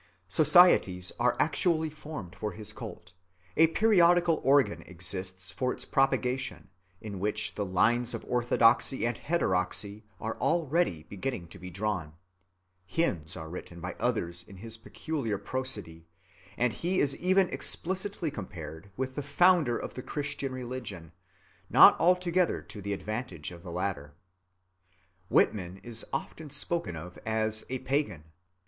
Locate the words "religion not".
20.51-21.95